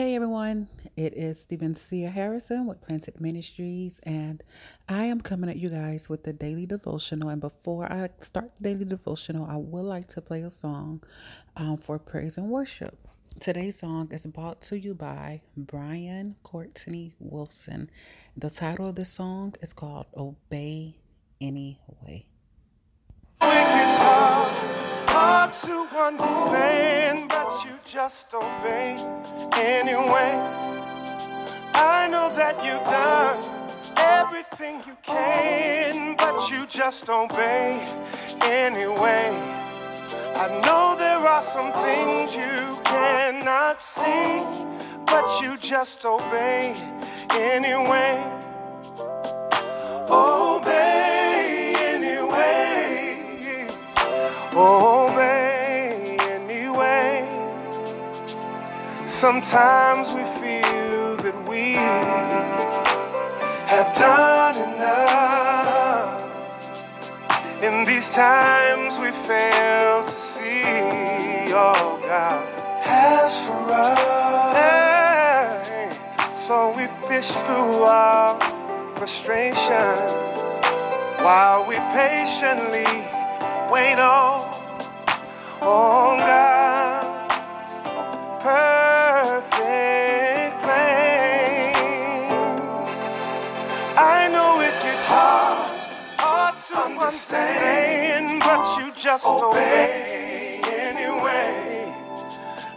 Hey 0.00 0.14
everyone, 0.14 0.68
it 0.96 1.12
is 1.12 1.42
Stephen 1.42 1.74
Sia 1.74 2.08
Harrison 2.08 2.64
with 2.64 2.80
Planted 2.80 3.20
Ministries, 3.20 4.00
and 4.04 4.42
I 4.88 5.04
am 5.04 5.20
coming 5.20 5.50
at 5.50 5.58
you 5.58 5.68
guys 5.68 6.08
with 6.08 6.24
the 6.24 6.32
daily 6.32 6.64
devotional. 6.64 7.28
And 7.28 7.38
before 7.38 7.84
I 7.84 8.08
start 8.20 8.50
the 8.56 8.70
daily 8.70 8.86
devotional, 8.86 9.44
I 9.44 9.56
would 9.56 9.84
like 9.84 10.06
to 10.14 10.22
play 10.22 10.40
a 10.40 10.48
song 10.48 11.02
um, 11.54 11.76
for 11.76 11.98
praise 11.98 12.38
and 12.38 12.48
worship. 12.48 13.08
Today's 13.40 13.80
song 13.80 14.08
is 14.10 14.24
brought 14.24 14.62
to 14.62 14.78
you 14.78 14.94
by 14.94 15.42
Brian 15.54 16.36
Courtney 16.44 17.14
Wilson. 17.18 17.90
The 18.34 18.48
title 18.48 18.88
of 18.88 18.94
the 18.94 19.04
song 19.04 19.54
is 19.60 19.74
called 19.74 20.06
Obey 20.16 20.96
Anyway 21.42 21.89
just 28.10 28.34
obey 28.34 28.96
anyway. 29.52 30.32
I 31.74 32.08
know 32.10 32.28
that 32.34 32.56
you've 32.64 32.84
done 32.84 33.38
everything 33.96 34.82
you 34.84 34.96
can, 35.00 36.16
but 36.16 36.50
you 36.50 36.66
just 36.66 37.08
obey 37.08 37.86
anyway. 38.42 39.30
I 40.34 40.48
know 40.64 40.96
there 40.98 41.24
are 41.34 41.40
some 41.40 41.72
things 41.86 42.34
you 42.34 42.82
cannot 42.82 43.80
see, 43.80 44.42
but 45.06 45.40
you 45.40 45.56
just 45.56 46.04
obey 46.04 46.74
anyway. 47.30 48.18
Obey 50.10 51.74
anyway. 51.94 53.68
Oh. 54.52 55.00
Sometimes 59.20 60.08
we 60.14 60.24
feel 60.40 61.16
that 61.16 61.36
we 61.46 61.74
have 63.68 63.94
done 63.94 64.56
enough. 64.56 66.24
In 67.62 67.84
these 67.84 68.08
times 68.08 68.94
we 68.96 69.10
fail 69.28 70.04
to 70.06 70.10
see 70.10 71.52
all 71.52 71.98
God 71.98 72.48
has 72.80 73.38
for 73.44 73.68
us. 73.70 74.56
So 76.40 76.70
we 76.70 76.88
fish 77.06 77.30
through 77.30 77.84
our 77.84 78.40
frustration 78.96 79.98
while 81.20 81.66
we 81.66 81.76
patiently 81.92 82.88
wait 83.70 83.98
on, 83.98 84.48
on 85.60 86.16
God's 86.16 87.34
purpose 88.42 88.79
understand, 97.10 98.38
but 98.38 98.78
you 98.78 98.92
just 98.94 99.26
obey 99.26 100.60
anyway. 100.62 101.92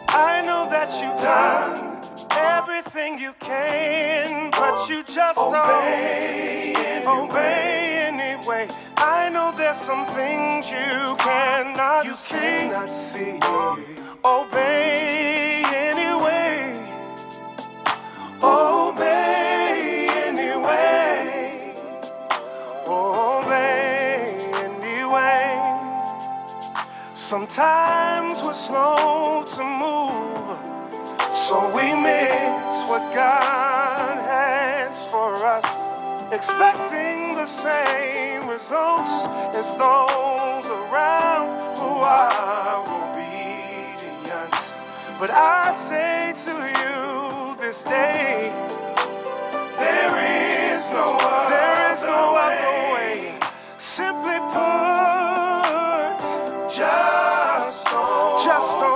I 0.07 0.41
know 0.41 0.67
that 0.71 0.89
you've 0.99 1.21
done 1.21 2.01
everything 2.31 3.19
you 3.19 3.33
can, 3.39 4.49
but 4.49 4.89
you 4.89 5.03
just 5.03 5.37
obey 5.37 6.73
anyway. 6.75 7.05
obey 7.05 8.09
anyway. 8.11 8.67
I 8.97 9.29
know 9.29 9.53
there's 9.55 9.77
some 9.77 10.07
things 10.17 10.67
you 10.71 11.15
cannot 11.19 12.03
you 12.05 12.15
see. 12.15 12.33
Cannot 12.33 12.89
see. 12.89 13.39
Obey 13.43 14.03
Obey 14.25 15.32
Sometimes 27.33 28.43
we're 28.43 28.53
slow 28.53 29.43
to 29.55 29.63
move, 29.63 30.59
so 31.33 31.65
we 31.75 31.89
miss 31.99 32.75
what 32.87 33.01
God 33.15 34.17
has 34.21 34.93
for 35.07 35.43
us, 35.43 35.65
expecting 36.31 37.33
the 37.35 37.47
same 37.47 38.47
results 38.47 39.25
as 39.57 39.65
those 39.81 40.67
around 40.77 41.75
who 41.75 41.93
are 42.05 42.85
obedient. 43.01 44.53
But 45.19 45.31
I 45.31 45.73
say 45.73 46.33
to 46.45 46.53
you, 46.77 47.55
this 47.59 47.83
day. 47.83 48.51
There 49.79 50.77
is 50.77 50.87
no 50.91 51.17
other, 51.17 51.49
there 51.49 51.93
is 51.93 52.03
no 52.03 52.35
other 52.35 52.93
way. 52.93 53.02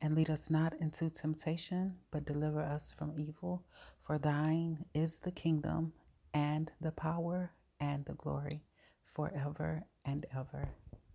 And 0.00 0.14
lead 0.14 0.28
us 0.28 0.50
not 0.50 0.74
into 0.80 1.08
temptation, 1.08 1.96
but 2.10 2.26
deliver 2.26 2.60
us 2.60 2.92
from 2.96 3.14
evil. 3.18 3.64
For 4.02 4.18
thine 4.18 4.84
is 4.94 5.18
the 5.18 5.30
kingdom, 5.30 5.92
and 6.34 6.70
the 6.80 6.90
power, 6.90 7.52
and 7.80 8.04
the 8.04 8.14
glory, 8.14 8.62
forever 9.04 9.84
and 10.04 10.26
ever. 10.36 10.68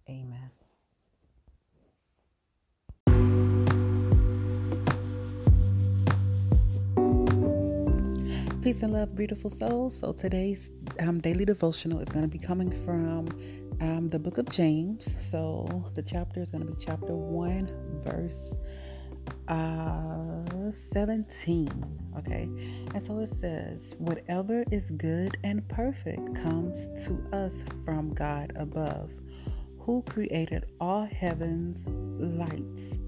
Amen. 0.09 0.49
Peace 8.61 8.83
and 8.83 8.91
love, 8.91 9.15
beautiful 9.15 9.49
souls. 9.49 9.97
So 9.97 10.11
today's 10.11 10.71
um, 10.99 11.19
daily 11.19 11.45
devotional 11.45 11.99
is 12.01 12.09
going 12.09 12.23
to 12.23 12.27
be 12.27 12.37
coming 12.37 12.69
from 12.83 13.29
um, 13.79 14.09
the 14.09 14.19
book 14.19 14.37
of 14.37 14.49
James. 14.49 15.15
So 15.17 15.89
the 15.95 16.03
chapter 16.03 16.41
is 16.41 16.49
going 16.49 16.65
to 16.65 16.71
be 16.71 16.77
chapter 16.77 17.15
1, 17.15 17.67
verse 18.03 18.53
uh, 19.47 20.71
17. 20.91 21.69
Okay. 22.17 22.43
And 22.93 23.03
so 23.03 23.19
it 23.19 23.29
says, 23.39 23.95
Whatever 23.97 24.63
is 24.71 24.91
good 24.91 25.37
and 25.43 25.67
perfect 25.67 26.35
comes 26.35 26.89
to 27.05 27.23
us 27.33 27.63
from 27.85 28.13
God 28.13 28.53
above, 28.55 29.09
who 29.79 30.03
created 30.03 30.65
all 30.79 31.05
heaven's 31.05 31.87
lights. 31.87 32.99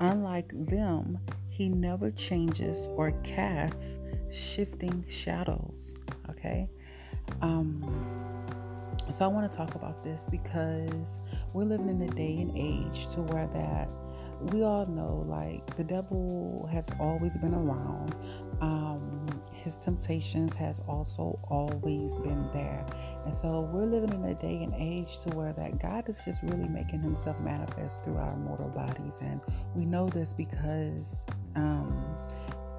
Unlike 0.00 0.52
them, 0.66 1.18
he 1.48 1.68
never 1.68 2.10
changes 2.10 2.86
or 2.96 3.12
casts 3.22 3.98
shifting 4.30 5.04
shadows. 5.08 5.94
Okay. 6.30 6.68
Um, 7.42 7.84
so 9.12 9.24
I 9.24 9.28
want 9.28 9.50
to 9.50 9.56
talk 9.56 9.74
about 9.74 10.04
this 10.04 10.26
because 10.30 11.18
we're 11.52 11.64
living 11.64 11.88
in 11.88 12.00
a 12.02 12.10
day 12.10 12.38
and 12.38 12.56
age 12.56 13.12
to 13.14 13.22
where 13.22 13.48
that 13.48 13.88
we 14.40 14.62
all 14.62 14.86
know 14.86 15.24
like 15.28 15.76
the 15.76 15.84
devil 15.84 16.68
has 16.72 16.88
always 16.98 17.36
been 17.36 17.54
around 17.54 18.14
um, 18.60 19.26
his 19.52 19.76
temptations 19.76 20.54
has 20.54 20.80
also 20.88 21.38
always 21.50 22.14
been 22.16 22.48
there 22.52 22.84
and 23.24 23.34
so 23.34 23.68
we're 23.72 23.84
living 23.84 24.12
in 24.12 24.24
a 24.24 24.34
day 24.34 24.62
and 24.62 24.74
age 24.74 25.18
to 25.20 25.28
where 25.30 25.52
that 25.52 25.78
god 25.80 26.08
is 26.08 26.22
just 26.24 26.42
really 26.42 26.68
making 26.68 27.00
himself 27.00 27.38
manifest 27.40 28.02
through 28.02 28.16
our 28.16 28.36
mortal 28.36 28.68
bodies 28.68 29.18
and 29.20 29.40
we 29.74 29.84
know 29.84 30.08
this 30.08 30.32
because 30.32 31.26
um, 31.56 32.16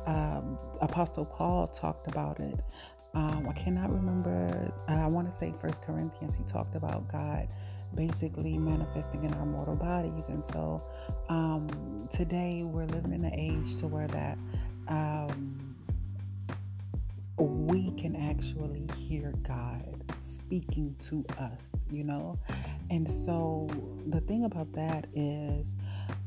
um, 0.05 0.57
Apostle 0.81 1.25
Paul 1.25 1.67
talked 1.67 2.07
about 2.07 2.39
it. 2.39 2.59
Um, 3.13 3.47
I 3.49 3.53
cannot 3.53 3.91
remember. 3.91 4.71
Uh, 4.89 4.93
I 4.93 5.07
want 5.07 5.29
to 5.29 5.35
say 5.35 5.53
First 5.61 5.83
Corinthians. 5.83 6.35
He 6.35 6.43
talked 6.43 6.75
about 6.75 7.07
God 7.11 7.47
basically 7.95 8.57
manifesting 8.57 9.25
in 9.25 9.33
our 9.35 9.45
mortal 9.45 9.75
bodies, 9.75 10.27
and 10.29 10.43
so 10.43 10.83
um, 11.29 12.07
today 12.09 12.63
we're 12.63 12.85
living 12.87 13.13
in 13.13 13.25
an 13.25 13.33
age 13.33 13.77
to 13.79 13.87
where 13.87 14.07
that 14.07 14.37
um, 14.87 15.75
we 17.37 17.91
can 17.91 18.15
actually 18.15 18.87
hear 18.95 19.33
God 19.43 20.03
speaking 20.19 20.95
to 20.99 21.25
us, 21.39 21.71
you 21.89 22.03
know? 22.03 22.39
And 22.89 23.09
so 23.09 23.69
the 24.07 24.21
thing 24.21 24.45
about 24.45 24.71
that 24.73 25.07
is 25.15 25.75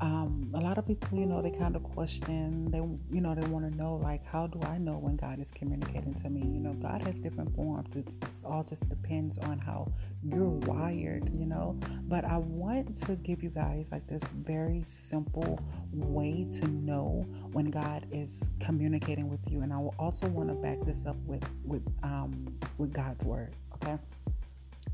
um, 0.00 0.50
a 0.54 0.60
lot 0.60 0.78
of 0.78 0.86
people, 0.86 1.18
you 1.18 1.26
know, 1.26 1.42
they 1.42 1.50
kind 1.50 1.76
of 1.76 1.83
question. 1.94 2.70
They, 2.70 2.78
you 3.14 3.20
know, 3.20 3.34
they 3.34 3.46
want 3.46 3.70
to 3.70 3.76
know 3.78 3.94
like, 3.96 4.26
how 4.26 4.46
do 4.48 4.60
I 4.66 4.78
know 4.78 4.94
when 4.94 5.16
God 5.16 5.40
is 5.40 5.50
communicating 5.50 6.12
to 6.14 6.28
me? 6.28 6.40
You 6.40 6.60
know, 6.60 6.72
God 6.74 7.02
has 7.02 7.18
different 7.18 7.54
forms. 7.54 7.94
It's, 7.96 8.16
it's 8.22 8.44
all 8.44 8.64
just 8.64 8.88
depends 8.88 9.38
on 9.38 9.58
how 9.58 9.92
you're 10.22 10.48
wired. 10.48 11.30
You 11.32 11.46
know, 11.46 11.78
but 12.08 12.24
I 12.24 12.38
want 12.38 12.96
to 13.06 13.16
give 13.16 13.42
you 13.42 13.50
guys 13.50 13.92
like 13.92 14.06
this 14.08 14.22
very 14.34 14.82
simple 14.82 15.60
way 15.92 16.46
to 16.58 16.66
know 16.66 17.26
when 17.52 17.70
God 17.70 18.06
is 18.10 18.50
communicating 18.60 19.30
with 19.30 19.40
you, 19.48 19.62
and 19.62 19.72
I 19.72 19.78
will 19.78 19.94
also 19.98 20.26
want 20.26 20.48
to 20.48 20.54
back 20.54 20.84
this 20.84 21.06
up 21.06 21.16
with 21.24 21.44
with 21.64 21.86
um 22.02 22.58
with 22.78 22.92
God's 22.92 23.24
word. 23.24 23.54
Okay, 23.76 23.98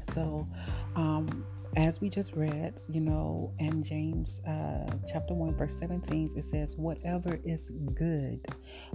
so 0.08 0.46
um 0.96 1.46
as 1.76 2.00
we 2.00 2.08
just 2.08 2.34
read, 2.34 2.74
you 2.88 3.00
know, 3.00 3.52
in 3.58 3.82
James 3.82 4.40
uh, 4.46 4.90
chapter 5.10 5.34
1, 5.34 5.54
verse 5.54 5.78
17, 5.78 6.30
it 6.36 6.44
says, 6.44 6.76
whatever 6.76 7.38
is 7.44 7.70
good. 7.94 8.40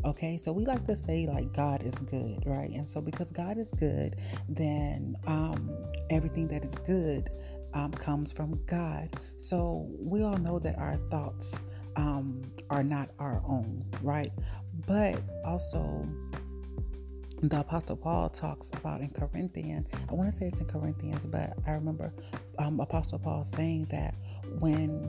Okay, 0.04 0.38
so 0.38 0.52
we 0.52 0.66
like 0.66 0.86
to 0.88 0.96
say, 0.96 1.26
like, 1.28 1.54
God 1.54 1.84
is 1.84 1.96
good, 1.96 2.44
right? 2.46 2.70
And 2.72 2.90
so, 2.90 3.00
because 3.00 3.32
God 3.32 3.58
is 3.58 3.72
good, 3.72 4.18
then 4.50 5.16
um, 5.26 5.72
everything 6.10 6.48
that 6.50 6.66
is 6.66 6.76
good 6.80 7.30
um, 7.74 7.92
comes 7.92 8.34
from 8.34 8.60
God. 8.66 9.10
So, 9.38 9.88
we 9.98 10.24
all 10.24 10.38
know 10.38 10.60
that 10.60 10.78
our 10.78 10.96
thoughts 11.10 11.60
um, 11.96 12.42
are 12.70 12.84
not 12.84 13.10
our 13.20 13.42
own, 13.48 13.86
right? 14.02 14.32
But 14.86 15.22
also, 15.46 16.08
the 17.50 17.60
apostle 17.60 17.96
paul 17.96 18.30
talks 18.30 18.70
about 18.72 19.02
in 19.02 19.10
corinthians 19.10 19.88
i 20.10 20.14
want 20.14 20.30
to 20.30 20.36
say 20.36 20.46
it's 20.46 20.60
in 20.60 20.66
corinthians 20.66 21.28
but 21.28 21.54
i 21.68 21.72
remember 21.72 22.14
um, 22.60 22.80
apostle 22.80 23.20
paul 23.20 23.44
saying 23.44 23.86
that 23.90 24.16
when 24.60 25.08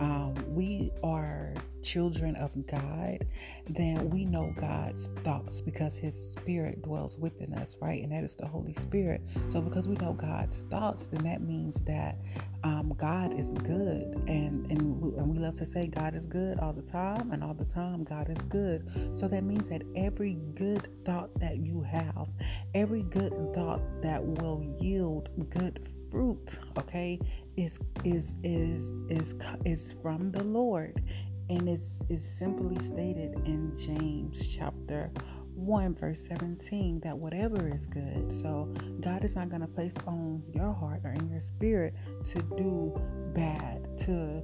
um, 0.00 0.34
we 0.48 0.92
are 1.02 1.52
children 1.82 2.36
of 2.36 2.50
God, 2.66 3.26
then 3.68 4.10
we 4.10 4.24
know 4.24 4.54
God's 4.56 5.08
thoughts 5.24 5.60
because 5.60 5.96
His 5.96 6.32
Spirit 6.32 6.82
dwells 6.82 7.18
within 7.18 7.54
us, 7.54 7.76
right? 7.80 8.02
And 8.02 8.12
that 8.12 8.24
is 8.24 8.34
the 8.34 8.46
Holy 8.46 8.74
Spirit. 8.74 9.22
So, 9.48 9.60
because 9.60 9.88
we 9.88 9.96
know 9.96 10.12
God's 10.12 10.62
thoughts, 10.70 11.06
then 11.06 11.24
that 11.24 11.42
means 11.42 11.80
that 11.84 12.18
um, 12.64 12.94
God 12.96 13.38
is 13.38 13.52
good, 13.52 14.22
and 14.26 14.70
and 14.70 15.00
we, 15.00 15.16
and 15.18 15.28
we 15.28 15.38
love 15.38 15.54
to 15.54 15.64
say 15.64 15.86
God 15.86 16.14
is 16.14 16.26
good 16.26 16.58
all 16.58 16.72
the 16.72 16.82
time, 16.82 17.30
and 17.30 17.42
all 17.42 17.54
the 17.54 17.64
time 17.64 18.04
God 18.04 18.28
is 18.28 18.42
good. 18.44 18.90
So 19.14 19.28
that 19.28 19.44
means 19.44 19.68
that 19.68 19.82
every 19.96 20.34
good 20.54 20.88
thought 21.04 21.30
that 21.40 21.58
you 21.58 21.82
have, 21.82 22.28
every 22.74 23.02
good 23.02 23.32
thought 23.54 23.80
that 24.02 24.24
will 24.24 24.64
yield 24.80 25.30
good 25.50 25.86
fruit, 26.10 26.58
okay, 26.78 27.20
is 27.56 27.78
is 28.04 28.38
is 28.42 28.94
is 29.08 29.34
is 29.64 29.94
from 30.02 30.32
the 30.32 30.42
Lord 30.42 31.02
and 31.48 31.68
it's, 31.68 32.00
it's 32.08 32.28
simply 32.28 32.78
stated 32.84 33.34
in 33.44 33.72
James 33.76 34.46
chapter 34.46 35.10
1 35.54 35.94
verse 35.96 36.20
17 36.20 37.00
that 37.00 37.18
whatever 37.18 37.68
is 37.74 37.84
good 37.86 38.30
so 38.32 38.72
god 39.00 39.24
is 39.24 39.34
not 39.34 39.48
going 39.48 39.60
to 39.60 39.66
place 39.66 39.96
on 40.06 40.40
your 40.54 40.72
heart 40.72 41.00
or 41.02 41.10
in 41.10 41.28
your 41.28 41.40
spirit 41.40 41.92
to 42.22 42.40
do 42.56 42.94
bad 43.34 43.84
to 43.98 44.40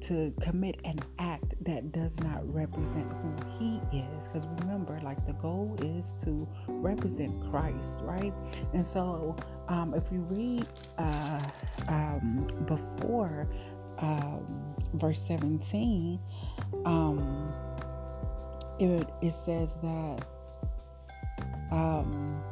to 0.00 0.32
commit 0.40 0.76
an 0.84 0.98
act 1.18 1.54
that 1.64 1.92
does 1.92 2.18
not 2.20 2.42
represent 2.52 3.10
who 3.12 3.34
he 3.58 3.80
is. 3.96 4.26
Because 4.26 4.46
remember 4.60 4.98
like 5.02 5.24
the 5.26 5.34
goal 5.34 5.76
is 5.80 6.14
to 6.24 6.48
represent 6.66 7.40
christ 7.50 8.00
right? 8.02 8.32
And 8.72 8.86
so 8.86 9.36
um, 9.68 9.94
if 9.94 10.04
you 10.10 10.20
read 10.30 10.66
uh, 10.98 11.40
um, 11.88 12.46
before 12.66 13.48
um, 13.98 14.69
verse 14.94 15.20
17, 15.26 16.18
um, 16.84 17.52
it, 18.78 19.08
it 19.22 19.32
says 19.32 19.76
that 19.82 20.26
um, 21.70 22.42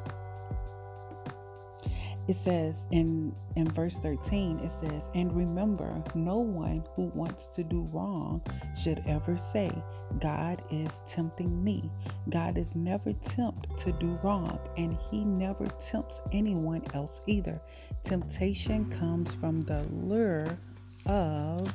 it 2.29 2.35
says 2.35 2.87
in 2.91 3.35
in 3.57 3.69
verse 3.71 3.97
13 3.99 4.61
it 4.61 4.71
says 4.71 5.09
and 5.15 5.35
remember 5.35 6.03
no 6.15 6.37
one 6.37 6.85
who 6.95 7.07
wants 7.15 7.49
to 7.49 7.65
do 7.65 7.89
wrong 7.91 8.43
should 8.79 9.03
ever 9.07 9.37
say 9.39 9.73
god 10.21 10.63
is 10.71 11.03
tempting 11.07 11.65
me 11.65 11.91
god 12.29 12.59
is 12.59 12.77
never 12.77 13.15
tempted 13.15 13.77
to 13.79 13.93
do 13.93 14.19
wrong 14.23 14.59
and 14.77 14.97
he 15.11 15.25
never 15.25 15.67
tempts 15.79 16.21
anyone 16.33 16.83
else 16.95 17.21
either. 17.27 17.61
Temptation 18.05 18.91
comes 18.91 19.35
from 19.35 19.63
the 19.63 19.83
lure 19.91 20.59
of 21.07 21.73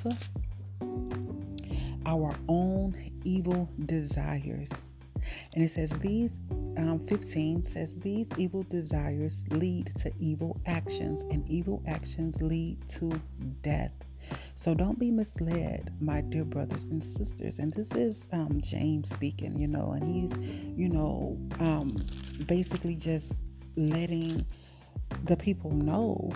our 2.05 2.35
own 2.47 2.95
evil 3.23 3.69
desires. 3.85 4.69
And 5.55 5.63
it 5.63 5.71
says, 5.71 5.91
These 5.99 6.39
um, 6.77 6.99
15 7.07 7.63
says, 7.63 7.95
These 7.97 8.27
evil 8.37 8.63
desires 8.63 9.43
lead 9.49 9.91
to 9.99 10.11
evil 10.19 10.59
actions, 10.65 11.23
and 11.31 11.47
evil 11.49 11.81
actions 11.87 12.41
lead 12.41 12.77
to 12.99 13.21
death. 13.61 13.93
So 14.55 14.73
don't 14.73 14.97
be 14.97 15.11
misled, 15.11 15.93
my 15.99 16.21
dear 16.21 16.45
brothers 16.45 16.87
and 16.87 17.03
sisters. 17.03 17.59
And 17.59 17.73
this 17.73 17.91
is 17.91 18.27
um, 18.31 18.61
James 18.61 19.09
speaking, 19.09 19.59
you 19.59 19.67
know, 19.67 19.91
and 19.91 20.03
he's, 20.03 20.31
you 20.77 20.89
know, 20.89 21.37
um, 21.59 21.95
basically 22.47 22.95
just 22.95 23.41
letting 23.75 24.45
the 25.25 25.35
people 25.35 25.71
know 25.71 26.31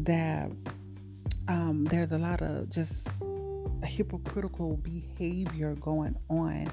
that 0.00 0.50
um, 1.46 1.84
there's 1.84 2.12
a 2.12 2.18
lot 2.18 2.42
of 2.42 2.68
just 2.70 3.22
hypocritical 3.86 4.76
behavior 4.76 5.74
going 5.76 6.16
on, 6.28 6.70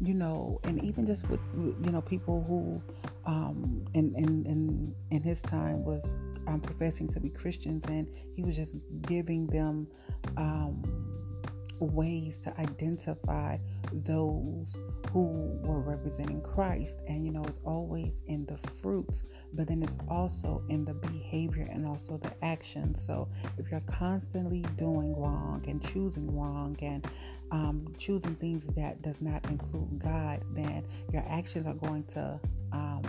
you 0.00 0.14
know, 0.14 0.60
and 0.64 0.82
even 0.84 1.06
just 1.06 1.28
with 1.28 1.40
you 1.54 1.90
know 1.90 2.00
people 2.00 2.44
who 2.46 2.82
um, 3.30 3.84
in 3.94 4.14
in 4.16 4.46
in 4.46 4.94
in 5.10 5.22
his 5.22 5.42
time 5.42 5.84
was 5.84 6.14
um, 6.46 6.60
professing 6.60 7.08
to 7.08 7.20
be 7.20 7.28
Christians, 7.28 7.84
and 7.86 8.08
he 8.34 8.42
was 8.42 8.56
just 8.56 8.76
giving 9.02 9.44
them. 9.44 9.86
Um, 10.36 11.05
ways 11.80 12.38
to 12.40 12.60
identify 12.60 13.58
those 13.92 14.80
who 15.12 15.58
were 15.62 15.80
representing 15.80 16.40
Christ. 16.40 17.02
And 17.06 17.24
you 17.24 17.32
know, 17.32 17.44
it's 17.44 17.60
always 17.64 18.22
in 18.26 18.46
the 18.46 18.56
fruits, 18.80 19.24
but 19.52 19.68
then 19.68 19.82
it's 19.82 19.98
also 20.08 20.62
in 20.68 20.84
the 20.84 20.94
behavior 20.94 21.68
and 21.70 21.86
also 21.86 22.18
the 22.18 22.32
action. 22.44 22.94
So 22.94 23.28
if 23.58 23.70
you're 23.70 23.80
constantly 23.80 24.62
doing 24.76 25.14
wrong 25.16 25.64
and 25.68 25.82
choosing 25.82 26.34
wrong 26.36 26.76
and 26.80 27.06
um, 27.50 27.94
choosing 27.98 28.34
things 28.36 28.66
that 28.68 29.02
does 29.02 29.22
not 29.22 29.44
include 29.46 29.98
God, 29.98 30.44
then 30.52 30.84
your 31.12 31.24
actions 31.28 31.66
are 31.66 31.74
going 31.74 32.04
to 32.04 32.40
um, 32.72 33.02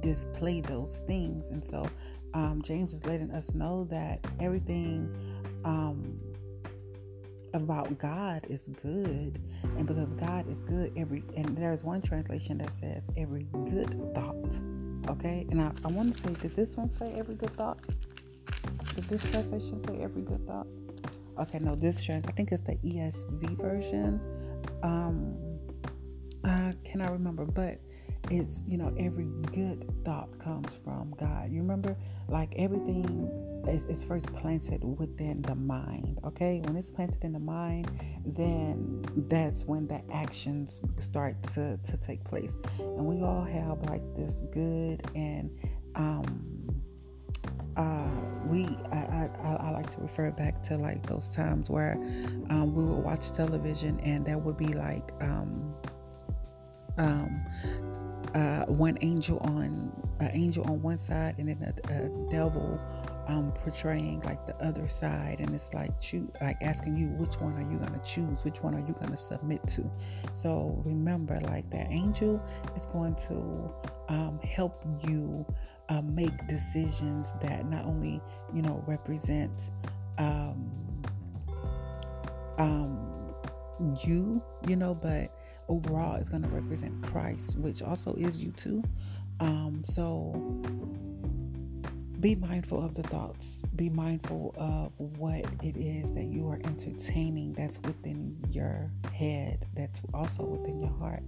display 0.00 0.60
those 0.60 1.00
things. 1.06 1.48
And 1.48 1.64
so 1.64 1.88
um, 2.34 2.60
James 2.62 2.92
is 2.92 3.06
letting 3.06 3.30
us 3.30 3.54
know 3.54 3.84
that 3.84 4.24
everything 4.40 5.14
um, 5.64 6.18
about 7.56 7.98
God 7.98 8.46
is 8.48 8.68
good. 8.82 9.40
And 9.62 9.86
because 9.86 10.14
God 10.14 10.48
is 10.48 10.62
good, 10.62 10.92
every 10.96 11.24
and 11.36 11.56
there's 11.56 11.82
one 11.82 12.02
translation 12.02 12.58
that 12.58 12.72
says 12.72 13.10
every 13.16 13.46
good 13.52 13.90
thought. 14.14 14.60
Okay? 15.08 15.46
And 15.50 15.60
I, 15.60 15.72
I 15.84 15.88
want 15.88 16.14
to 16.14 16.22
say, 16.22 16.32
did 16.34 16.54
this 16.56 16.76
one 16.76 16.90
say 16.90 17.12
every 17.16 17.34
good 17.34 17.50
thought? 17.50 17.80
Did 18.94 19.04
this 19.04 19.22
translation 19.30 19.84
say 19.86 20.02
every 20.02 20.22
good 20.22 20.46
thought? 20.46 20.66
Okay, 21.38 21.58
no, 21.58 21.74
this 21.74 22.02
trans 22.02 22.24
I 22.26 22.32
think 22.32 22.52
it's 22.52 22.62
the 22.62 22.76
ESV 22.76 23.60
version. 23.60 24.20
Um 24.82 25.45
uh 26.46 26.72
cannot 26.84 27.12
remember, 27.12 27.44
but 27.44 27.80
it's 28.30 28.64
you 28.66 28.76
know 28.76 28.92
every 28.98 29.26
good 29.52 29.84
thought 30.04 30.38
comes 30.38 30.76
from 30.84 31.14
god. 31.18 31.50
You 31.50 31.60
remember 31.60 31.96
like 32.28 32.52
everything 32.56 33.30
is, 33.68 33.84
is 33.86 34.04
first 34.04 34.32
planted 34.32 34.82
within 34.82 35.42
the 35.42 35.54
mind 35.54 36.18
okay? 36.24 36.60
When 36.64 36.76
it's 36.76 36.90
planted 36.90 37.24
in 37.24 37.32
the 37.32 37.38
mind 37.38 37.90
then 38.24 39.04
that's 39.28 39.64
when 39.64 39.86
the 39.86 40.02
actions 40.12 40.80
start 40.98 41.42
to 41.54 41.78
to 41.78 41.96
take 41.98 42.24
place. 42.24 42.58
And 42.78 43.06
we 43.06 43.22
all 43.22 43.44
have 43.44 43.82
like 43.82 44.02
this 44.16 44.42
good 44.52 45.02
and 45.14 45.50
um 45.94 46.56
uh, 47.76 48.08
we 48.46 48.64
I, 48.90 49.28
I, 49.42 49.56
I 49.60 49.70
like 49.70 49.90
to 49.90 50.00
refer 50.00 50.30
back 50.30 50.62
to 50.64 50.76
like 50.76 51.06
those 51.06 51.28
times 51.28 51.68
where 51.68 51.92
um, 52.48 52.74
we 52.74 52.84
would 52.84 53.04
watch 53.04 53.32
television 53.32 54.00
and 54.00 54.24
there 54.24 54.38
would 54.38 54.56
be 54.56 54.72
like 54.72 55.12
um, 55.20 55.74
um, 56.98 57.44
uh, 58.34 58.64
one 58.66 58.98
angel 59.00 59.38
on 59.38 59.92
an 60.20 60.30
angel 60.32 60.64
on 60.64 60.80
one 60.82 60.98
side 60.98 61.34
and 61.38 61.48
then 61.48 61.74
a, 61.88 61.92
a 61.92 62.30
devil 62.30 62.80
um, 63.28 63.52
portraying 63.52 64.20
like 64.22 64.46
the 64.46 64.56
other 64.64 64.88
side. 64.88 65.40
And 65.40 65.54
it's 65.54 65.74
like 65.74 65.98
choose 66.00 66.28
like 66.40 66.56
asking 66.62 66.96
you 66.96 67.08
which 67.18 67.40
one 67.40 67.54
are 67.54 67.70
you 67.70 67.78
to 67.78 68.10
choose? 68.10 68.44
Which 68.44 68.62
one 68.62 68.74
are 68.74 68.86
you 68.86 68.94
to 69.10 69.16
submit 69.16 69.66
to? 69.68 69.90
So 70.34 70.80
remember 70.84 71.38
like 71.42 71.70
that 71.70 71.90
angel 71.90 72.42
is 72.74 72.86
going 72.86 73.14
to 73.28 73.72
um, 74.08 74.38
help 74.44 74.84
you 75.06 75.46
uh, 75.88 76.02
make 76.02 76.46
decisions 76.48 77.34
that 77.40 77.68
not 77.68 77.84
only 77.84 78.20
you 78.54 78.62
know 78.62 78.82
represent 78.86 79.70
um, 80.18 80.70
um, 82.58 83.34
you, 84.02 84.42
you 84.66 84.76
know, 84.76 84.94
but 84.94 85.30
overall 85.68 86.16
is 86.16 86.28
going 86.28 86.42
to 86.42 86.48
represent 86.48 87.02
Christ, 87.02 87.58
which 87.58 87.82
also 87.82 88.14
is 88.14 88.42
you 88.42 88.52
too. 88.52 88.82
Um, 89.40 89.82
so 89.84 90.32
be 92.20 92.34
mindful 92.34 92.82
of 92.82 92.94
the 92.94 93.02
thoughts. 93.02 93.62
Be 93.74 93.90
mindful 93.90 94.54
of 94.56 94.92
what 95.18 95.44
it 95.62 95.76
is 95.76 96.12
that 96.12 96.24
you 96.24 96.48
are 96.48 96.58
entertaining 96.64 97.52
that's 97.52 97.78
within 97.82 98.36
your 98.50 98.90
head, 99.12 99.66
that's 99.74 100.00
also 100.14 100.42
within 100.42 100.80
your 100.80 100.92
heart. 100.98 101.22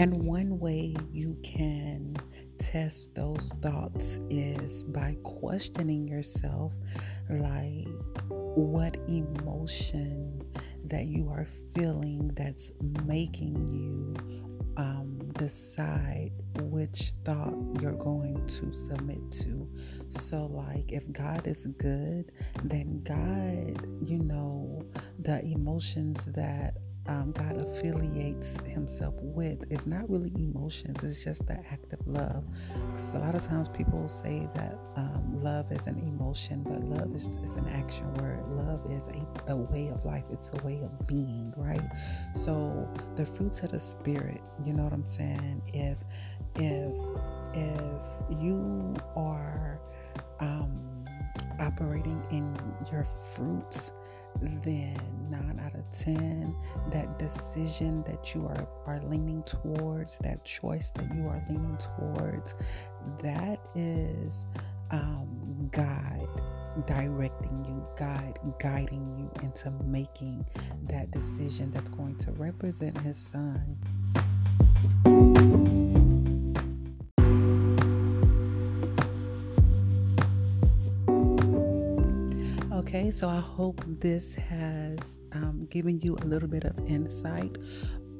And 0.00 0.22
one 0.22 0.60
way 0.60 0.94
you 1.12 1.36
can 1.42 2.16
test 2.68 3.14
those 3.14 3.50
thoughts 3.62 4.18
is 4.28 4.82
by 4.82 5.16
questioning 5.22 6.06
yourself 6.06 6.74
like 7.30 7.88
what 8.28 8.94
emotion 9.08 10.38
that 10.84 11.06
you 11.06 11.30
are 11.30 11.46
feeling 11.74 12.30
that's 12.34 12.70
making 13.06 13.54
you 13.72 14.14
um, 14.76 15.18
decide 15.32 16.30
which 16.60 17.12
thought 17.24 17.54
you're 17.80 17.92
going 17.92 18.46
to 18.46 18.70
submit 18.72 19.18
to. 19.30 19.66
So, 20.10 20.44
like, 20.46 20.92
if 20.92 21.10
God 21.10 21.46
is 21.46 21.66
good, 21.78 22.32
then 22.64 23.00
God, 23.02 23.82
you 24.06 24.18
know, 24.18 24.84
the 25.18 25.42
emotions 25.42 26.26
that 26.26 26.74
um, 27.08 27.32
God 27.32 27.56
affiliates 27.56 28.58
himself 28.66 29.14
with 29.20 29.64
is 29.72 29.86
not 29.86 30.08
really 30.08 30.32
emotions, 30.36 31.02
it's 31.02 31.24
just 31.24 31.46
the 31.46 31.54
act 31.70 31.92
of 31.92 32.06
love. 32.06 32.44
Because 32.88 33.14
a 33.14 33.18
lot 33.18 33.34
of 33.34 33.44
times 33.44 33.68
people 33.68 34.08
say 34.08 34.46
that 34.54 34.78
um, 34.96 35.42
love 35.42 35.72
is 35.72 35.86
an 35.86 35.98
emotion, 35.98 36.62
but 36.62 36.82
love 36.84 37.14
is, 37.14 37.26
is 37.42 37.56
an 37.56 37.66
action 37.68 38.12
word. 38.14 38.46
Love 38.48 38.90
is 38.90 39.08
a, 39.08 39.52
a 39.52 39.56
way 39.56 39.88
of 39.88 40.04
life, 40.04 40.24
it's 40.30 40.50
a 40.52 40.66
way 40.66 40.80
of 40.82 41.06
being, 41.06 41.52
right? 41.56 41.90
So 42.34 42.88
the 43.16 43.24
fruits 43.24 43.60
of 43.60 43.72
the 43.72 43.80
spirit, 43.80 44.42
you 44.64 44.74
know 44.74 44.84
what 44.84 44.92
I'm 44.92 45.06
saying? 45.06 45.62
If 45.72 45.98
if 46.56 46.94
if 47.54 48.40
you 48.40 48.94
are 49.16 49.80
um, 50.40 51.06
operating 51.58 52.22
in 52.30 52.56
your 52.92 53.04
fruits 53.04 53.92
then 54.40 54.96
9 55.30 55.60
out 55.64 55.74
of 55.74 55.90
10 55.90 56.54
that 56.90 57.18
decision 57.18 58.02
that 58.04 58.34
you 58.34 58.46
are, 58.46 58.68
are 58.86 59.00
leaning 59.04 59.42
towards 59.44 60.18
that 60.18 60.44
choice 60.44 60.90
that 60.92 61.14
you 61.14 61.26
are 61.26 61.42
leaning 61.48 61.76
towards 61.76 62.54
that 63.22 63.60
is 63.74 64.46
um, 64.90 65.68
god 65.72 66.28
directing 66.86 67.64
you 67.64 67.86
god 67.96 68.38
guiding 68.58 69.16
you 69.18 69.30
into 69.42 69.70
making 69.84 70.46
that 70.84 71.10
decision 71.10 71.70
that's 71.70 71.90
going 71.90 72.16
to 72.16 72.30
represent 72.32 72.98
his 73.00 73.18
son 73.18 73.76
Okay, 82.98 83.12
so 83.12 83.28
I 83.28 83.38
hope 83.38 83.80
this 83.86 84.34
has 84.34 85.20
um, 85.30 85.68
given 85.70 86.00
you 86.00 86.16
a 86.16 86.24
little 86.24 86.48
bit 86.48 86.64
of 86.64 86.76
insight 86.88 87.56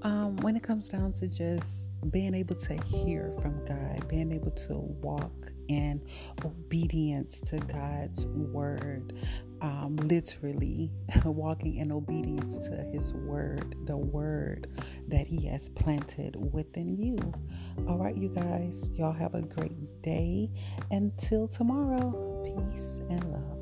um, 0.03 0.37
when 0.37 0.55
it 0.55 0.63
comes 0.63 0.87
down 0.87 1.13
to 1.15 1.27
just 1.27 1.91
being 2.13 2.33
able 2.33 2.55
to 2.55 2.75
hear 2.85 3.33
from 3.43 3.65
God, 3.65 4.07
being 4.07 4.31
able 4.31 4.53
to 4.53 4.75
walk 4.75 5.51
in 5.67 6.01
obedience 6.45 7.41
to 7.41 7.57
God's 7.59 8.25
word, 8.27 9.15
um, 9.63 9.97
literally 9.97 10.93
walking 11.25 11.79
in 11.79 11.91
obedience 11.91 12.57
to 12.69 12.89
His 12.93 13.13
word, 13.15 13.75
the 13.85 13.97
word 13.97 14.69
that 15.09 15.27
He 15.27 15.45
has 15.49 15.71
planted 15.71 16.37
within 16.53 16.97
you. 16.97 17.19
All 17.89 17.99
right, 17.99 18.17
you 18.17 18.29
guys, 18.29 18.91
y'all 18.95 19.11
have 19.11 19.35
a 19.35 19.43
great 19.43 20.03
day. 20.03 20.53
Until 20.93 21.49
tomorrow, 21.49 22.45
peace 22.45 23.03
and 23.11 23.25
love. 23.33 23.58